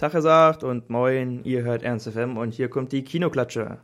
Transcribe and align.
Tag 0.00 0.12
gesagt 0.12 0.62
und 0.62 0.90
moin, 0.90 1.40
ihr 1.42 1.64
hört 1.64 1.82
Ernst 1.82 2.08
FM 2.08 2.36
und 2.36 2.54
hier 2.54 2.70
kommt 2.70 2.92
die 2.92 3.02
Kinoklatsche. 3.02 3.78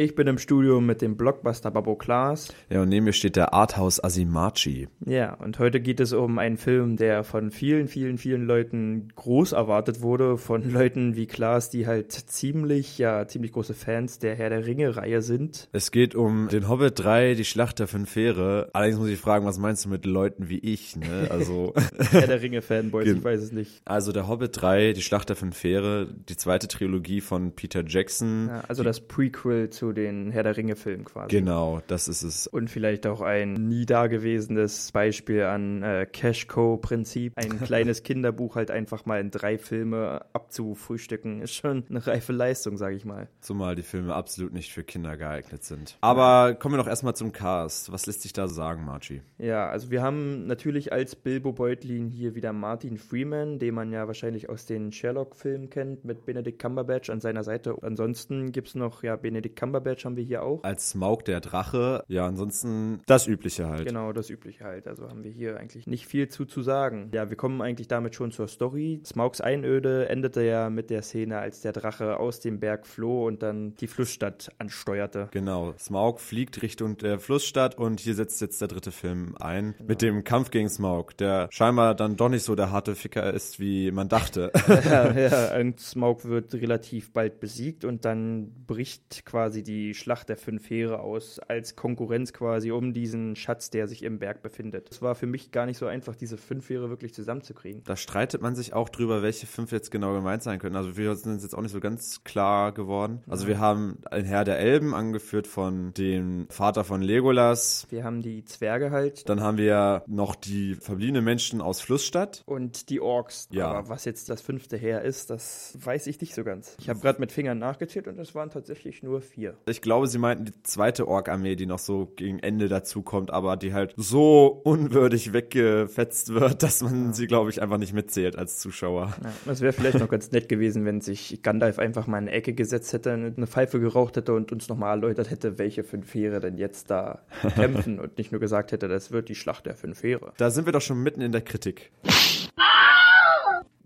Ich 0.00 0.14
bin 0.14 0.28
im 0.28 0.38
Studio 0.38 0.80
mit 0.80 1.02
dem 1.02 1.16
Blockbuster 1.16 1.72
Babo 1.72 1.96
Klaas. 1.96 2.54
Ja, 2.70 2.82
und 2.82 2.88
neben 2.88 3.06
mir 3.06 3.12
steht 3.12 3.34
der 3.34 3.52
Arthouse 3.52 3.98
Asimachi. 4.04 4.86
Ja, 5.04 5.34
und 5.34 5.58
heute 5.58 5.80
geht 5.80 5.98
es 5.98 6.12
um 6.12 6.38
einen 6.38 6.56
Film, 6.56 6.96
der 6.96 7.24
von 7.24 7.50
vielen, 7.50 7.88
vielen, 7.88 8.16
vielen 8.16 8.46
Leuten 8.46 9.08
groß 9.16 9.50
erwartet 9.50 10.00
wurde. 10.00 10.36
Von 10.36 10.70
Leuten 10.70 11.16
wie 11.16 11.26
Klaas, 11.26 11.70
die 11.70 11.88
halt 11.88 12.12
ziemlich, 12.12 12.96
ja, 12.98 13.26
ziemlich 13.26 13.50
große 13.50 13.74
Fans 13.74 14.20
der 14.20 14.36
Herr 14.36 14.50
der 14.50 14.66
Ringe-Reihe 14.66 15.20
sind. 15.20 15.68
Es 15.72 15.90
geht 15.90 16.14
um 16.14 16.46
den 16.46 16.68
Hobbit 16.68 16.92
3, 16.96 17.34
die 17.34 17.44
Schlacht 17.44 17.80
der 17.80 17.88
fünf 17.88 18.08
Fähre. 18.08 18.70
Allerdings 18.74 19.00
muss 19.00 19.08
ich 19.08 19.18
fragen, 19.18 19.46
was 19.46 19.58
meinst 19.58 19.84
du 19.84 19.88
mit 19.88 20.06
Leuten 20.06 20.48
wie 20.48 20.60
ich, 20.60 20.94
ne? 20.94 21.26
Also. 21.28 21.74
Herr 22.12 22.28
der 22.28 22.40
Ringe-Fanboys, 22.40 23.08
ich 23.08 23.24
weiß 23.24 23.42
es 23.42 23.50
nicht. 23.50 23.82
Also 23.84 24.12
der 24.12 24.28
Hobbit 24.28 24.62
3, 24.62 24.92
die 24.92 25.02
Schlacht 25.02 25.28
der 25.28 25.34
fünf 25.34 25.56
Fähre, 25.56 26.06
die 26.28 26.36
zweite 26.36 26.68
Trilogie 26.68 27.20
von 27.20 27.50
Peter 27.50 27.82
Jackson. 27.84 28.46
Ja, 28.46 28.62
also 28.68 28.84
das 28.84 29.00
Prequel 29.00 29.70
zu 29.70 29.87
den 29.92 30.30
Herr 30.30 30.42
der 30.42 30.56
Ringe-Filmen 30.56 31.04
quasi. 31.04 31.28
Genau, 31.28 31.80
das 31.86 32.08
ist 32.08 32.22
es. 32.22 32.46
Und 32.46 32.70
vielleicht 32.70 33.06
auch 33.06 33.20
ein 33.20 33.54
nie 33.54 33.86
dagewesenes 33.86 34.92
Beispiel 34.92 35.42
an 35.42 35.82
äh, 35.82 36.06
Cash-Co-Prinzip. 36.10 37.34
Ein 37.36 37.60
kleines 37.64 38.02
Kinderbuch 38.02 38.56
halt 38.56 38.70
einfach 38.70 39.06
mal 39.06 39.20
in 39.20 39.30
drei 39.30 39.58
Filme 39.58 40.24
abzufrühstücken, 40.32 41.42
ist 41.42 41.54
schon 41.54 41.84
eine 41.88 42.06
reife 42.06 42.32
Leistung, 42.32 42.76
sage 42.76 42.96
ich 42.96 43.04
mal. 43.04 43.28
Zumal 43.40 43.74
die 43.74 43.82
Filme 43.82 44.14
absolut 44.14 44.52
nicht 44.52 44.72
für 44.72 44.84
Kinder 44.84 45.16
geeignet 45.16 45.64
sind. 45.64 45.96
Aber 46.00 46.54
kommen 46.54 46.74
wir 46.74 46.78
doch 46.78 46.88
erstmal 46.88 47.14
zum 47.14 47.32
Cast. 47.32 47.92
Was 47.92 48.06
lässt 48.06 48.22
sich 48.22 48.32
da 48.32 48.48
sagen, 48.48 48.84
Margie? 48.84 49.22
Ja, 49.38 49.68
also 49.68 49.90
wir 49.90 50.02
haben 50.02 50.46
natürlich 50.46 50.92
als 50.92 51.16
Bilbo 51.16 51.52
Beutlin 51.52 52.08
hier 52.08 52.34
wieder 52.34 52.52
Martin 52.52 52.98
Freeman, 52.98 53.58
den 53.58 53.74
man 53.74 53.92
ja 53.92 54.06
wahrscheinlich 54.06 54.48
aus 54.48 54.66
den 54.66 54.92
Sherlock-Filmen 54.92 55.70
kennt, 55.70 56.04
mit 56.04 56.26
Benedict 56.26 56.58
Cumberbatch 56.60 57.10
an 57.10 57.20
seiner 57.20 57.44
Seite. 57.44 57.76
Ansonsten 57.82 58.52
gibt 58.52 58.68
es 58.68 58.74
noch, 58.74 59.02
ja, 59.02 59.16
Benedict 59.16 59.58
Cumberbatch 59.58 59.77
haben 59.84 60.16
wir 60.16 60.24
hier 60.24 60.42
auch. 60.42 60.62
Als 60.62 60.90
Smaug 60.90 61.24
der 61.24 61.40
Drache. 61.40 62.04
Ja, 62.08 62.26
ansonsten 62.26 63.00
das 63.06 63.26
Übliche 63.26 63.68
halt. 63.68 63.86
Genau, 63.86 64.12
das 64.12 64.30
Übliche 64.30 64.64
halt. 64.64 64.86
Also 64.86 65.08
haben 65.08 65.24
wir 65.24 65.30
hier 65.30 65.58
eigentlich 65.58 65.86
nicht 65.86 66.06
viel 66.06 66.28
zu, 66.28 66.44
zu 66.44 66.62
sagen. 66.62 67.10
Ja, 67.12 67.30
wir 67.30 67.36
kommen 67.36 67.60
eigentlich 67.62 67.88
damit 67.88 68.14
schon 68.14 68.30
zur 68.30 68.48
Story. 68.48 69.00
Smaugs 69.04 69.40
Einöde 69.40 70.08
endete 70.08 70.42
ja 70.42 70.70
mit 70.70 70.90
der 70.90 71.02
Szene, 71.02 71.38
als 71.38 71.60
der 71.60 71.72
Drache 71.72 72.18
aus 72.18 72.40
dem 72.40 72.60
Berg 72.60 72.86
floh 72.86 73.26
und 73.26 73.42
dann 73.42 73.74
die 73.76 73.86
Flussstadt 73.86 74.50
ansteuerte. 74.58 75.28
Genau, 75.30 75.74
Smaug 75.78 76.20
fliegt 76.20 76.62
Richtung 76.62 76.96
der 76.96 77.18
Flussstadt 77.18 77.78
und 77.78 78.00
hier 78.00 78.14
setzt 78.14 78.40
jetzt 78.40 78.60
der 78.60 78.68
dritte 78.68 78.92
Film 78.92 79.34
ein 79.40 79.74
genau. 79.76 79.88
mit 79.88 80.02
dem 80.02 80.24
Kampf 80.24 80.50
gegen 80.50 80.68
Smaug, 80.68 81.16
der 81.18 81.48
scheinbar 81.50 81.94
dann 81.94 82.16
doch 82.16 82.28
nicht 82.28 82.42
so 82.42 82.54
der 82.54 82.70
harte 82.70 82.94
Ficker 82.94 83.32
ist, 83.32 83.60
wie 83.60 83.90
man 83.90 84.08
dachte. 84.08 84.52
ja, 84.68 85.12
ja, 85.18 85.58
und 85.58 85.80
Smaug 85.80 86.24
wird 86.24 86.54
relativ 86.54 87.12
bald 87.12 87.40
besiegt 87.40 87.84
und 87.84 88.04
dann 88.04 88.52
bricht 88.66 89.24
quasi 89.24 89.62
die 89.68 89.94
Schlacht 89.94 90.28
der 90.28 90.36
fünf 90.36 90.68
Heere 90.68 91.00
aus, 91.00 91.38
als 91.38 91.76
Konkurrenz 91.76 92.32
quasi 92.32 92.72
um 92.72 92.92
diesen 92.92 93.36
Schatz, 93.36 93.70
der 93.70 93.86
sich 93.86 94.02
im 94.02 94.18
Berg 94.18 94.42
befindet. 94.42 94.88
Es 94.90 95.02
war 95.02 95.14
für 95.14 95.26
mich 95.26 95.52
gar 95.52 95.66
nicht 95.66 95.78
so 95.78 95.86
einfach, 95.86 96.16
diese 96.16 96.38
fünf 96.38 96.68
Heere 96.70 96.88
wirklich 96.88 97.14
zusammenzukriegen. 97.14 97.82
Da 97.84 97.96
streitet 97.96 98.40
man 98.40 98.56
sich 98.56 98.72
auch 98.72 98.88
drüber, 98.88 99.22
welche 99.22 99.46
fünf 99.46 99.70
jetzt 99.70 99.90
genau 99.90 100.14
gemeint 100.14 100.42
sein 100.42 100.58
können. 100.58 100.76
Also 100.76 100.96
wir 100.96 101.14
sind 101.16 101.42
jetzt 101.42 101.54
auch 101.54 101.60
nicht 101.60 101.72
so 101.72 101.80
ganz 101.80 102.24
klar 102.24 102.72
geworden. 102.72 103.20
Also 103.28 103.46
wir 103.46 103.58
haben 103.58 103.98
ein 104.10 104.24
Herr 104.24 104.44
der 104.44 104.58
Elben, 104.58 104.94
angeführt 104.94 105.46
von 105.46 105.92
dem 105.94 106.46
Vater 106.48 106.84
von 106.84 107.02
Legolas. 107.02 107.86
Wir 107.90 108.04
haben 108.04 108.22
die 108.22 108.44
Zwerge 108.44 108.90
halt. 108.90 109.28
Dann 109.28 109.42
haben 109.42 109.58
wir 109.58 110.02
noch 110.06 110.34
die 110.34 110.74
verbliebenen 110.76 111.24
Menschen 111.24 111.60
aus 111.60 111.80
Flussstadt. 111.82 112.42
Und 112.46 112.88
die 112.88 113.00
Orks. 113.00 113.48
Ja. 113.50 113.68
Aber 113.68 113.90
was 113.90 114.06
jetzt 114.06 114.30
das 114.30 114.40
fünfte 114.40 114.78
Heer 114.78 115.02
ist, 115.02 115.28
das 115.28 115.76
weiß 115.78 116.06
ich 116.06 116.20
nicht 116.20 116.34
so 116.34 116.42
ganz. 116.42 116.74
Ich 116.80 116.88
habe 116.88 117.00
gerade 117.00 117.20
mit 117.20 117.32
Fingern 117.32 117.58
nachgezählt 117.58 118.08
und 118.08 118.18
es 118.18 118.34
waren 118.34 118.50
tatsächlich 118.50 119.02
nur 119.02 119.20
vier. 119.20 119.47
Ich 119.66 119.80
glaube, 119.80 120.06
sie 120.06 120.18
meinten 120.18 120.46
die 120.46 120.62
zweite 120.62 121.08
Ork-Armee, 121.08 121.56
die 121.56 121.66
noch 121.66 121.78
so 121.78 122.06
gegen 122.16 122.38
Ende 122.38 122.68
dazu 122.68 123.02
kommt, 123.02 123.30
aber 123.30 123.56
die 123.56 123.72
halt 123.74 123.94
so 123.96 124.60
unwürdig 124.64 125.32
weggefetzt 125.32 126.34
wird, 126.34 126.62
dass 126.62 126.82
man 126.82 127.12
sie, 127.12 127.26
glaube 127.26 127.50
ich, 127.50 127.62
einfach 127.62 127.78
nicht 127.78 127.92
mitzählt 127.92 128.36
als 128.36 128.58
Zuschauer. 128.58 129.14
Ja, 129.22 129.32
das 129.44 129.60
wäre 129.60 129.72
vielleicht 129.72 129.98
noch 129.98 130.08
ganz 130.08 130.30
nett 130.32 130.48
gewesen, 130.48 130.84
wenn 130.84 131.00
sich 131.00 131.40
Gandalf 131.42 131.78
einfach 131.78 132.06
mal 132.06 132.18
in 132.18 132.28
eine 132.28 132.36
Ecke 132.36 132.52
gesetzt 132.52 132.92
hätte, 132.92 133.12
eine 133.12 133.46
Pfeife 133.46 133.80
geraucht 133.80 134.16
hätte 134.16 134.34
und 134.34 134.52
uns 134.52 134.68
nochmal 134.68 134.96
erläutert 134.96 135.30
hätte, 135.30 135.58
welche 135.58 135.84
fünf 135.84 136.12
Heere 136.14 136.40
denn 136.40 136.58
jetzt 136.58 136.90
da 136.90 137.20
kämpfen 137.54 137.98
und 138.00 138.18
nicht 138.18 138.32
nur 138.32 138.40
gesagt 138.40 138.72
hätte, 138.72 138.88
das 138.88 139.10
wird 139.10 139.28
die 139.28 139.34
Schlacht 139.34 139.66
der 139.66 139.76
fünf 139.76 140.02
Heere. 140.02 140.32
Da 140.36 140.50
sind 140.50 140.66
wir 140.66 140.72
doch 140.72 140.82
schon 140.82 141.02
mitten 141.02 141.20
in 141.20 141.32
der 141.32 141.42
Kritik. 141.42 141.90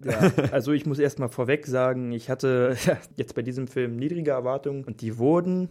Ja, 0.05 0.33
also 0.53 0.73
ich 0.73 0.87
muss 0.87 0.99
erstmal 0.99 1.29
vorweg 1.29 1.67
sagen, 1.67 2.13
ich 2.13 2.31
hatte 2.31 2.77
jetzt 3.17 3.35
bei 3.35 3.43
diesem 3.43 3.67
Film 3.67 3.97
niedrige 3.97 4.31
Erwartungen 4.31 4.85
und 4.85 5.01
die 5.01 5.19
wurden 5.19 5.71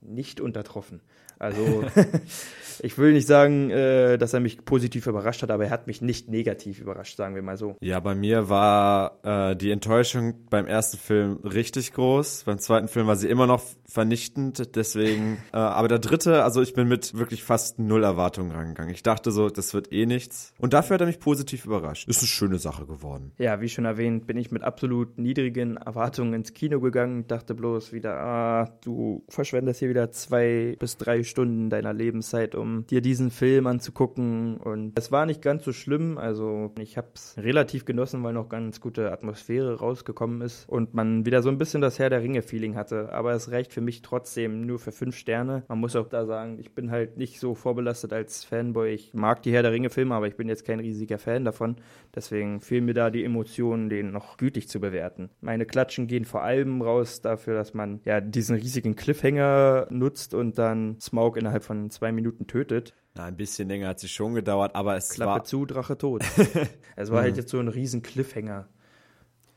nicht 0.00 0.40
untertroffen. 0.40 1.00
Also 1.38 1.84
ich 2.80 2.96
will 2.96 3.12
nicht 3.12 3.26
sagen, 3.26 3.70
äh, 3.70 4.16
dass 4.16 4.32
er 4.32 4.40
mich 4.40 4.64
positiv 4.64 5.06
überrascht 5.06 5.42
hat, 5.42 5.50
aber 5.50 5.64
er 5.64 5.70
hat 5.70 5.86
mich 5.86 6.00
nicht 6.00 6.28
negativ 6.28 6.80
überrascht, 6.80 7.16
sagen 7.16 7.34
wir 7.34 7.42
mal 7.42 7.56
so. 7.56 7.76
Ja, 7.80 8.00
bei 8.00 8.14
mir 8.14 8.48
war 8.48 9.18
äh, 9.22 9.56
die 9.56 9.70
Enttäuschung 9.70 10.46
beim 10.48 10.66
ersten 10.66 10.96
Film 10.96 11.36
richtig 11.44 11.92
groß. 11.92 12.44
Beim 12.44 12.58
zweiten 12.58 12.88
Film 12.88 13.06
war 13.06 13.16
sie 13.16 13.28
immer 13.28 13.46
noch 13.46 13.62
vernichtend, 13.86 14.76
deswegen. 14.76 15.38
Äh, 15.52 15.58
aber 15.58 15.88
der 15.88 16.00
dritte, 16.00 16.42
also 16.42 16.60
ich 16.60 16.74
bin 16.74 16.88
mit 16.88 17.16
wirklich 17.16 17.42
fast 17.42 17.78
null 17.78 18.02
Erwartungen 18.02 18.50
rangegangen. 18.50 18.92
Ich 18.92 19.02
dachte 19.02 19.30
so, 19.30 19.48
das 19.48 19.74
wird 19.74 19.92
eh 19.92 20.04
nichts. 20.04 20.52
Und 20.58 20.72
dafür 20.72 20.94
hat 20.94 21.00
er 21.02 21.06
mich 21.06 21.20
positiv 21.20 21.64
überrascht. 21.66 22.08
Ist 22.08 22.18
eine 22.18 22.26
schöne 22.26 22.58
Sache 22.58 22.84
geworden. 22.84 23.05
Ja, 23.38 23.60
wie 23.60 23.68
schon 23.68 23.84
erwähnt, 23.84 24.26
bin 24.26 24.36
ich 24.36 24.50
mit 24.50 24.62
absolut 24.62 25.18
niedrigen 25.18 25.76
Erwartungen 25.76 26.34
ins 26.34 26.54
Kino 26.54 26.80
gegangen. 26.80 27.26
Dachte 27.26 27.54
bloß 27.54 27.92
wieder, 27.92 28.16
ah, 28.16 28.68
du 28.84 29.24
verschwendest 29.28 29.80
hier 29.80 29.88
wieder 29.88 30.10
zwei 30.10 30.76
bis 30.78 30.96
drei 30.96 31.22
Stunden 31.22 31.70
deiner 31.70 31.92
Lebenszeit, 31.92 32.54
um 32.54 32.86
dir 32.86 33.00
diesen 33.00 33.30
Film 33.30 33.66
anzugucken. 33.66 34.56
Und 34.56 34.98
es 34.98 35.12
war 35.12 35.26
nicht 35.26 35.42
ganz 35.42 35.64
so 35.64 35.72
schlimm. 35.72 36.18
Also 36.18 36.72
ich 36.78 36.96
habe 36.96 37.08
es 37.14 37.34
relativ 37.38 37.84
genossen, 37.84 38.22
weil 38.22 38.32
noch 38.32 38.48
ganz 38.48 38.80
gute 38.80 39.12
Atmosphäre 39.12 39.78
rausgekommen 39.78 40.40
ist 40.40 40.68
und 40.68 40.94
man 40.94 41.24
wieder 41.26 41.42
so 41.42 41.48
ein 41.48 41.58
bisschen 41.58 41.80
das 41.80 41.98
Herr 41.98 42.10
der 42.10 42.22
Ringe-Feeling 42.22 42.74
hatte. 42.74 43.12
Aber 43.12 43.32
es 43.32 43.50
reicht 43.50 43.72
für 43.72 43.80
mich 43.80 44.02
trotzdem 44.02 44.66
nur 44.66 44.78
für 44.78 44.92
fünf 44.92 45.16
Sterne. 45.16 45.64
Man 45.68 45.78
muss 45.78 45.96
auch 45.96 46.08
da 46.08 46.26
sagen, 46.26 46.58
ich 46.58 46.74
bin 46.74 46.90
halt 46.90 47.16
nicht 47.16 47.40
so 47.40 47.54
vorbelastet 47.54 48.12
als 48.12 48.44
Fanboy. 48.44 48.90
Ich 48.90 49.14
mag 49.14 49.42
die 49.42 49.52
Herr 49.52 49.62
der 49.62 49.72
Ringe-Filme, 49.72 50.14
aber 50.14 50.26
ich 50.26 50.36
bin 50.36 50.48
jetzt 50.48 50.64
kein 50.64 50.80
riesiger 50.80 51.18
Fan 51.18 51.44
davon. 51.44 51.76
Deswegen 52.14 52.60
fehlen 52.60 52.84
mir 52.84 52.94
da 52.96 53.10
die 53.10 53.24
Emotionen, 53.24 53.88
den 53.88 54.10
noch 54.10 54.36
gütig 54.36 54.68
zu 54.68 54.80
bewerten. 54.80 55.30
Meine 55.40 55.66
Klatschen 55.66 56.06
gehen 56.06 56.24
vor 56.24 56.42
allem 56.42 56.82
raus 56.82 57.20
dafür, 57.20 57.54
dass 57.54 57.74
man 57.74 58.00
ja 58.04 58.20
diesen 58.20 58.56
riesigen 58.56 58.96
Cliffhanger 58.96 59.86
nutzt 59.90 60.34
und 60.34 60.58
dann 60.58 60.98
Smaug 61.00 61.36
innerhalb 61.36 61.64
von 61.64 61.90
zwei 61.90 62.12
Minuten 62.12 62.46
tötet. 62.46 62.94
Na, 63.14 63.26
ein 63.26 63.36
bisschen 63.36 63.68
länger 63.68 63.88
hat 63.88 64.02
es 64.02 64.10
schon 64.10 64.34
gedauert, 64.34 64.74
aber 64.74 64.96
es 64.96 65.10
Klappe 65.10 65.30
war... 65.30 65.44
zu, 65.44 65.64
Drache 65.64 65.96
tot. 65.96 66.24
es 66.96 67.10
war 67.10 67.22
halt 67.22 67.36
jetzt 67.36 67.50
so 67.50 67.58
ein 67.58 67.68
riesen 67.68 68.02
Cliffhanger. 68.02 68.68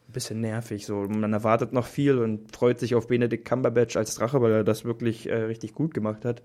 Ein 0.08 0.14
bisschen 0.14 0.42
nervig 0.42 0.86
so. 0.86 0.96
Man 1.08 1.34
erwartet 1.34 1.74
noch 1.74 1.86
viel 1.86 2.18
und 2.18 2.52
freut 2.52 2.80
sich 2.80 2.96
auf 2.96 3.08
Benedict 3.08 3.46
Cumberbatch 3.48 3.96
als 3.96 4.16
Drache, 4.16 4.42
weil 4.42 4.52
er 4.52 4.64
das 4.64 4.86
wirklich 4.86 5.30
äh, 5.30 5.36
richtig 5.36 5.74
gut 5.74 5.94
gemacht 5.94 6.26
hat. 6.26 6.42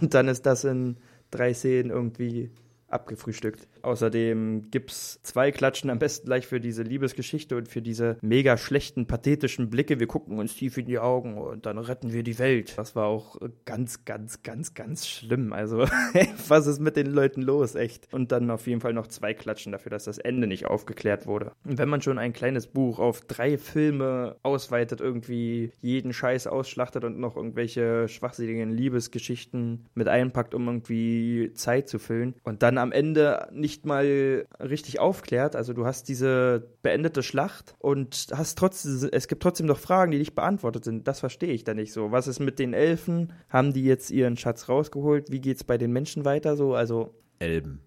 Und 0.00 0.14
dann 0.14 0.28
ist 0.28 0.46
das 0.46 0.64
in 0.64 0.98
drei 1.30 1.54
Szenen 1.54 1.90
irgendwie 1.90 2.50
abgefrühstückt. 2.90 3.68
Außerdem 3.82 4.70
gibt's 4.70 5.20
zwei 5.22 5.52
Klatschen, 5.52 5.90
am 5.90 5.98
besten 5.98 6.26
gleich 6.26 6.46
für 6.46 6.60
diese 6.60 6.82
Liebesgeschichte 6.82 7.56
und 7.56 7.68
für 7.68 7.82
diese 7.82 8.16
mega 8.20 8.56
schlechten, 8.56 9.06
pathetischen 9.06 9.70
Blicke. 9.70 10.00
Wir 10.00 10.06
gucken 10.06 10.38
uns 10.38 10.54
tief 10.54 10.76
in 10.76 10.86
die 10.86 10.98
Augen 10.98 11.38
und 11.38 11.66
dann 11.66 11.78
retten 11.78 12.12
wir 12.12 12.22
die 12.22 12.38
Welt. 12.38 12.76
Das 12.76 12.96
war 12.96 13.06
auch 13.06 13.36
ganz, 13.64 14.04
ganz, 14.04 14.42
ganz, 14.42 14.74
ganz 14.74 15.06
schlimm. 15.06 15.52
Also, 15.52 15.86
was 16.48 16.66
ist 16.66 16.80
mit 16.80 16.96
den 16.96 17.06
Leuten 17.06 17.42
los, 17.42 17.74
echt? 17.74 18.12
Und 18.12 18.32
dann 18.32 18.50
auf 18.50 18.66
jeden 18.66 18.80
Fall 18.80 18.92
noch 18.92 19.06
zwei 19.06 19.34
Klatschen 19.34 19.72
dafür, 19.72 19.90
dass 19.90 20.04
das 20.04 20.18
Ende 20.18 20.46
nicht 20.46 20.66
aufgeklärt 20.66 21.26
wurde. 21.26 21.52
Und 21.64 21.78
wenn 21.78 21.88
man 21.88 22.02
schon 22.02 22.18
ein 22.18 22.32
kleines 22.32 22.66
Buch 22.66 22.98
auf 22.98 23.20
drei 23.22 23.58
Filme 23.58 24.36
ausweitet, 24.42 25.00
irgendwie 25.00 25.72
jeden 25.80 26.12
Scheiß 26.12 26.46
ausschlachtet 26.46 27.04
und 27.04 27.18
noch 27.18 27.36
irgendwelche 27.36 28.08
schwachsinnigen 28.08 28.70
Liebesgeschichten 28.70 29.86
mit 29.94 30.08
einpackt, 30.08 30.54
um 30.54 30.66
irgendwie 30.66 31.52
Zeit 31.54 31.88
zu 31.88 31.98
füllen 31.98 32.34
und 32.42 32.62
dann 32.62 32.78
am 32.80 32.92
Ende 32.92 33.48
nicht 33.52 33.86
mal 33.86 34.46
richtig 34.60 34.98
aufklärt. 35.00 35.56
Also 35.56 35.72
du 35.72 35.86
hast 35.86 36.08
diese 36.08 36.68
beendete 36.82 37.22
Schlacht 37.22 37.74
und 37.78 38.28
hast 38.32 38.58
trotzdem, 38.58 39.08
es 39.12 39.28
gibt 39.28 39.42
trotzdem 39.42 39.66
noch 39.66 39.78
Fragen, 39.78 40.12
die 40.12 40.18
nicht 40.18 40.34
beantwortet 40.34 40.84
sind. 40.84 41.06
Das 41.08 41.20
verstehe 41.20 41.52
ich 41.52 41.64
da 41.64 41.74
nicht 41.74 41.92
so. 41.92 42.12
Was 42.12 42.26
ist 42.26 42.40
mit 42.40 42.58
den 42.58 42.74
Elfen? 42.74 43.32
Haben 43.48 43.72
die 43.72 43.84
jetzt 43.84 44.10
ihren 44.10 44.36
Schatz 44.36 44.68
rausgeholt? 44.68 45.30
Wie 45.30 45.40
geht's 45.40 45.64
bei 45.64 45.78
den 45.78 45.92
Menschen 45.92 46.24
weiter 46.24 46.56
so? 46.56 46.74
Also 46.74 47.14
Elben. 47.38 47.80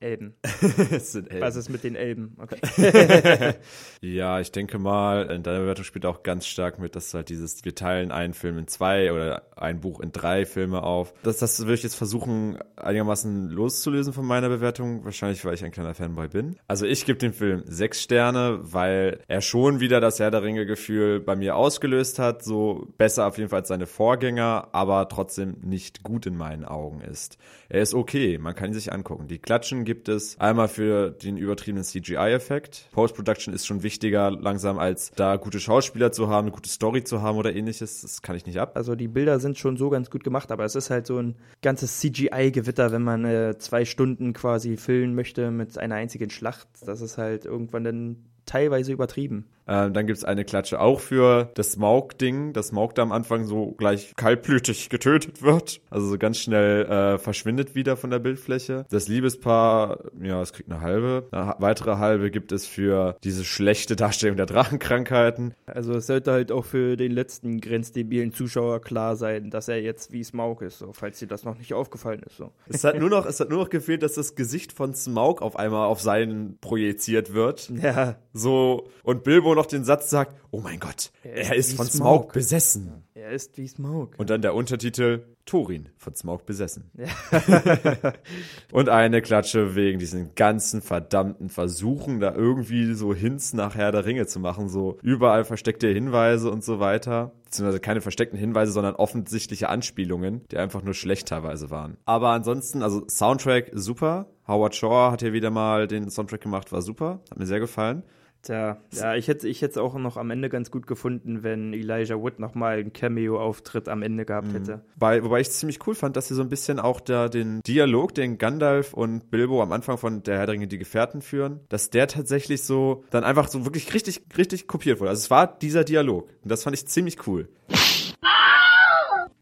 Elben. 0.00 0.34
es 0.90 1.12
sind 1.12 1.30
Elben. 1.30 1.40
Was 1.40 1.56
ist 1.56 1.68
mit 1.68 1.84
den 1.84 1.94
Elben? 1.94 2.36
Okay. 2.38 3.54
Ja, 4.02 4.40
ich 4.40 4.52
denke 4.52 4.78
mal, 4.78 5.30
in 5.30 5.42
deiner 5.42 5.60
Bewertung 5.60 5.84
spielt 5.84 6.06
auch 6.06 6.22
ganz 6.22 6.46
stark 6.46 6.78
mit, 6.78 6.94
dass 6.96 7.12
halt 7.14 7.28
dieses, 7.28 7.64
wir 7.64 7.74
teilen 7.74 8.12
einen 8.12 8.34
Film 8.34 8.58
in 8.58 8.68
zwei 8.68 9.12
oder 9.12 9.42
ein 9.56 9.80
Buch 9.80 10.00
in 10.00 10.12
drei 10.12 10.44
Filme 10.44 10.82
auf. 10.82 11.14
Das, 11.22 11.38
das 11.38 11.60
würde 11.60 11.74
ich 11.74 11.82
jetzt 11.82 11.96
versuchen, 11.96 12.58
einigermaßen 12.76 13.48
loszulösen 13.48 14.12
von 14.12 14.26
meiner 14.26 14.48
Bewertung. 14.48 15.04
Wahrscheinlich, 15.04 15.44
weil 15.44 15.54
ich 15.54 15.64
ein 15.64 15.72
kleiner 15.72 15.94
Fanboy 15.94 16.28
bin. 16.28 16.56
Also 16.68 16.86
ich 16.86 17.06
gebe 17.06 17.18
dem 17.18 17.32
Film 17.32 17.62
sechs 17.66 18.02
Sterne, 18.02 18.60
weil 18.62 19.20
er 19.28 19.40
schon 19.40 19.80
wieder 19.80 20.00
das 20.00 20.20
Herr 20.20 20.30
der 20.30 20.42
Ringe-Gefühl 20.42 21.20
bei 21.20 21.34
mir 21.34 21.56
ausgelöst 21.56 22.18
hat. 22.18 22.44
So 22.44 22.86
besser 22.98 23.26
auf 23.26 23.38
jeden 23.38 23.48
Fall 23.48 23.60
als 23.60 23.68
seine 23.68 23.86
Vorgänger, 23.86 24.68
aber 24.72 25.08
trotzdem 25.08 25.56
nicht 25.62 26.02
gut 26.02 26.26
in 26.26 26.36
meinen 26.36 26.64
Augen 26.64 27.00
ist. 27.00 27.38
Er 27.68 27.82
ist 27.82 27.94
okay, 27.94 28.38
man 28.38 28.54
kann 28.54 28.70
ihn 28.70 28.74
sich 28.74 28.92
angucken. 28.92 29.26
Die 29.26 29.38
Klatschen 29.38 29.84
gibt 29.86 30.10
es 30.10 30.38
einmal 30.38 30.68
für 30.68 31.10
den 31.10 31.38
übertriebenen 31.38 31.84
CGI-Effekt. 31.84 32.90
Post-Production 32.92 33.54
ist 33.54 33.66
schon 33.66 33.82
wichtiger 33.82 34.30
langsam, 34.30 34.78
als 34.78 35.12
da 35.16 35.36
gute 35.36 35.58
Schauspieler 35.58 36.12
zu 36.12 36.28
haben, 36.28 36.48
eine 36.48 36.54
gute 36.54 36.68
Story 36.68 37.04
zu 37.04 37.22
haben 37.22 37.38
oder 37.38 37.54
ähnliches. 37.54 38.02
Das 38.02 38.20
kann 38.20 38.36
ich 38.36 38.44
nicht 38.44 38.58
ab. 38.58 38.72
Also 38.74 38.94
die 38.94 39.08
Bilder 39.08 39.40
sind 39.40 39.56
schon 39.56 39.78
so 39.78 39.88
ganz 39.88 40.10
gut 40.10 40.22
gemacht, 40.22 40.52
aber 40.52 40.64
es 40.66 40.74
ist 40.74 40.90
halt 40.90 41.06
so 41.06 41.18
ein 41.18 41.36
ganzes 41.62 42.00
CGI-Gewitter, 42.00 42.92
wenn 42.92 43.02
man 43.02 43.24
äh, 43.24 43.56
zwei 43.56 43.86
Stunden 43.86 44.34
quasi 44.34 44.76
füllen 44.76 45.14
möchte 45.14 45.50
mit 45.50 45.78
einer 45.78 45.94
einzigen 45.94 46.28
Schlacht. 46.28 46.68
Das 46.84 47.00
ist 47.00 47.16
halt 47.16 47.46
irgendwann 47.46 47.84
dann 47.84 48.16
teilweise 48.44 48.92
übertrieben. 48.92 49.46
Ähm, 49.68 49.92
dann 49.92 50.06
gibt's 50.06 50.24
eine 50.24 50.44
Klatsche 50.44 50.80
auch 50.80 51.00
für 51.00 51.50
das 51.54 51.72
Smaug-Ding, 51.72 52.52
dass 52.52 52.68
Smaug 52.68 52.94
da 52.94 53.02
am 53.02 53.12
Anfang 53.12 53.44
so 53.44 53.72
gleich 53.72 54.14
kaltblütig 54.16 54.88
getötet 54.90 55.42
wird. 55.42 55.80
Also 55.90 56.06
so 56.06 56.18
ganz 56.18 56.38
schnell 56.38 56.84
äh, 56.86 57.18
verschwindet 57.18 57.74
wieder 57.74 57.96
von 57.96 58.10
der 58.10 58.18
Bildfläche. 58.18 58.86
Das 58.90 59.08
Liebespaar, 59.08 59.98
ja, 60.22 60.40
es 60.40 60.52
kriegt 60.52 60.70
eine 60.70 60.80
halbe. 60.80 61.26
Eine 61.32 61.56
weitere 61.58 61.96
halbe 61.96 62.30
gibt 62.30 62.52
es 62.52 62.66
für 62.66 63.16
diese 63.24 63.44
schlechte 63.44 63.96
Darstellung 63.96 64.36
der 64.36 64.46
Drachenkrankheiten. 64.46 65.54
Also 65.66 65.94
es 65.94 66.06
sollte 66.06 66.32
halt 66.32 66.52
auch 66.52 66.64
für 66.64 66.96
den 66.96 67.12
letzten 67.12 67.60
grenzdebilen 67.60 68.32
Zuschauer 68.32 68.80
klar 68.80 69.16
sein, 69.16 69.50
dass 69.50 69.68
er 69.68 69.82
jetzt 69.82 70.12
wie 70.12 70.22
Smaug 70.22 70.62
ist, 70.62 70.78
so, 70.78 70.92
falls 70.92 71.18
dir 71.18 71.28
das 71.28 71.44
noch 71.44 71.58
nicht 71.58 71.74
aufgefallen 71.74 72.22
ist. 72.26 72.36
So. 72.36 72.52
Es 72.68 72.84
hat 72.84 72.98
nur 72.98 73.10
noch, 73.10 73.26
es 73.26 73.40
hat 73.40 73.50
nur 73.50 73.58
noch 73.58 73.70
gefehlt, 73.70 74.02
dass 74.02 74.14
das 74.14 74.34
Gesicht 74.34 74.72
von 74.72 74.94
Smaug 74.94 75.42
auf 75.42 75.56
einmal 75.56 75.86
auf 75.86 76.00
seinen 76.00 76.58
projiziert 76.60 77.34
wird. 77.34 77.70
Ja, 77.70 78.16
So, 78.32 78.88
und 79.02 79.24
Bilbo 79.24 79.54
noch 79.56 79.66
den 79.66 79.84
Satz 79.84 80.10
sagt, 80.10 80.34
oh 80.50 80.60
mein 80.60 80.78
Gott, 80.78 81.10
Er 81.22 81.48
er 81.48 81.54
ist 81.56 81.70
ist 81.70 81.76
von 81.76 81.86
Smaug. 81.86 82.22
Smaug 82.22 82.32
besessen. 82.32 83.04
er 83.14 83.30
ist 83.30 83.58
wie 83.58 83.66
Smaug. 83.66 84.14
Und 84.18 84.30
dann 84.30 84.40
der 84.42 84.54
Untertitel 84.54 85.24
Thorin 85.46 85.88
von 85.96 86.14
Smaug 86.14 86.44
besessen. 86.44 86.90
Und 88.72 88.88
eine 88.88 89.22
Klatsche 89.22 89.74
wegen 89.76 89.98
diesen 89.98 90.34
ganzen 90.34 90.82
verdammten 90.82 91.48
Versuchen, 91.50 92.20
da 92.20 92.34
irgendwie 92.34 92.94
so 92.94 93.14
Hints 93.14 93.52
nach 93.52 93.74
Herr 93.76 93.92
der 93.92 94.04
Ringe 94.04 94.26
zu 94.26 94.40
machen, 94.40 94.68
so 94.68 94.98
überall 95.02 95.44
versteckte 95.44 95.88
Hinweise 95.88 96.50
und 96.50 96.64
so 96.64 96.80
weiter. 96.80 97.32
Beziehungsweise 97.44 97.78
keine 97.80 98.00
versteckten 98.00 98.38
Hinweise, 98.38 98.72
sondern 98.72 98.96
offensichtliche 98.96 99.68
Anspielungen, 99.68 100.42
die 100.50 100.58
einfach 100.58 100.82
nur 100.82 100.94
schlecht 100.94 101.28
teilweise 101.28 101.70
waren. 101.70 101.96
Aber 102.04 102.30
ansonsten, 102.30 102.82
also 102.82 103.04
Soundtrack 103.08 103.70
super. 103.72 104.26
Howard 104.48 104.74
Shore 104.74 105.12
hat 105.12 105.22
hier 105.22 105.32
wieder 105.32 105.50
mal 105.50 105.86
den 105.86 106.10
Soundtrack 106.10 106.40
gemacht, 106.40 106.72
war 106.72 106.82
super. 106.82 107.20
Hat 107.30 107.38
mir 107.38 107.46
sehr 107.46 107.60
gefallen. 107.60 108.02
Tja, 108.42 108.78
ja, 108.92 109.14
ich 109.14 109.28
hätte 109.28 109.48
ich 109.48 109.62
es 109.62 109.76
auch 109.76 109.94
noch 109.96 110.16
am 110.16 110.30
Ende 110.30 110.48
ganz 110.48 110.70
gut 110.70 110.86
gefunden, 110.86 111.42
wenn 111.42 111.72
Elijah 111.72 112.16
Wood 112.16 112.38
nochmal 112.38 112.78
einen 112.78 112.92
Cameo-Auftritt 112.92 113.88
am 113.88 114.02
Ende 114.02 114.24
gehabt 114.24 114.52
hätte. 114.52 114.82
Bei, 114.96 115.22
wobei 115.24 115.40
ich 115.40 115.48
es 115.48 115.58
ziemlich 115.58 115.84
cool 115.86 115.94
fand, 115.94 116.16
dass 116.16 116.28
sie 116.28 116.34
so 116.34 116.42
ein 116.42 116.48
bisschen 116.48 116.78
auch 116.78 117.00
da 117.00 117.28
den 117.28 117.60
Dialog, 117.66 118.14
den 118.14 118.38
Gandalf 118.38 118.94
und 118.94 119.30
Bilbo 119.30 119.62
am 119.62 119.72
Anfang 119.72 119.98
von 119.98 120.22
der 120.22 120.38
Herr 120.38 120.46
der 120.46 120.54
Ringe, 120.54 120.68
die 120.68 120.78
Gefährten 120.78 121.22
führen, 121.22 121.60
dass 121.68 121.90
der 121.90 122.06
tatsächlich 122.06 122.62
so 122.62 123.04
dann 123.10 123.24
einfach 123.24 123.48
so 123.48 123.64
wirklich 123.64 123.92
richtig, 123.92 124.22
richtig 124.38 124.66
kopiert 124.66 125.00
wurde. 125.00 125.10
Also 125.10 125.20
es 125.20 125.30
war 125.30 125.58
dieser 125.58 125.84
Dialog. 125.84 126.28
Und 126.42 126.50
das 126.50 126.62
fand 126.62 126.76
ich 126.76 126.86
ziemlich 126.86 127.26
cool. 127.26 127.48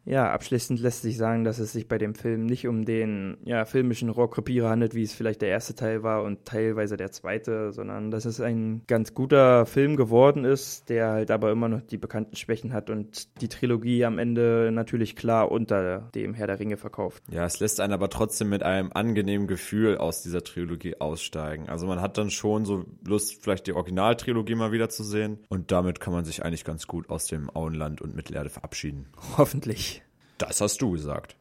Ja, 0.06 0.32
abschließend 0.32 0.80
lässt 0.80 1.02
sich 1.02 1.16
sagen, 1.16 1.44
dass 1.44 1.58
es 1.58 1.72
sich 1.72 1.88
bei 1.88 1.98
dem 1.98 2.14
Film 2.14 2.46
nicht 2.46 2.68
um 2.68 2.84
den 2.84 3.38
ja, 3.44 3.64
filmischen 3.64 4.10
Rohrkrepierer 4.10 4.68
handelt, 4.68 4.94
wie 4.94 5.02
es 5.02 5.14
vielleicht 5.14 5.42
der 5.42 5.48
erste 5.48 5.74
Teil 5.74 6.02
war 6.02 6.22
und 6.22 6.44
teilweise 6.44 6.96
der 6.96 7.10
zweite, 7.10 7.72
sondern 7.72 8.10
dass 8.10 8.24
es 8.24 8.40
ein 8.40 8.82
ganz 8.86 9.14
guter 9.14 9.66
Film 9.66 9.96
geworden 9.96 10.44
ist, 10.44 10.88
der 10.90 11.08
halt 11.08 11.30
aber 11.30 11.50
immer 11.50 11.68
noch 11.68 11.80
die 11.80 11.96
bekannten 11.96 12.36
Schwächen 12.36 12.72
hat 12.72 12.90
und 12.90 13.40
die 13.40 13.48
Trilogie 13.48 14.04
am 14.04 14.18
Ende 14.18 14.70
natürlich 14.72 15.16
klar 15.16 15.50
unter 15.50 16.10
dem 16.14 16.34
Herr 16.34 16.46
der 16.46 16.58
Ringe 16.58 16.76
verkauft. 16.76 17.22
Ja, 17.30 17.46
es 17.46 17.60
lässt 17.60 17.80
einen 17.80 17.92
aber 17.92 18.10
trotzdem 18.10 18.50
mit 18.50 18.62
einem 18.62 18.90
angenehmen 18.92 19.46
Gefühl 19.46 19.96
aus 19.96 20.22
dieser 20.22 20.42
Trilogie 20.44 21.00
aussteigen. 21.00 21.68
Also 21.68 21.86
man 21.86 22.00
hat 22.00 22.18
dann 22.18 22.30
schon 22.30 22.64
so 22.64 22.84
Lust, 23.06 23.42
vielleicht 23.42 23.66
die 23.66 23.72
Originaltrilogie 23.72 24.54
mal 24.54 24.72
wieder 24.72 24.88
zu 24.90 25.02
sehen. 25.02 25.38
Und 25.48 25.72
damit 25.72 26.00
kann 26.00 26.12
man 26.12 26.24
sich 26.24 26.44
eigentlich 26.44 26.64
ganz 26.64 26.86
gut 26.86 27.08
aus 27.08 27.26
dem 27.26 27.48
Auenland 27.54 28.02
und 28.02 28.14
Mittelerde 28.14 28.50
verabschieden. 28.50 29.06
Hoffentlich. 29.38 29.93
Das 30.38 30.60
hast 30.60 30.82
du 30.82 30.90
gesagt. 30.92 31.32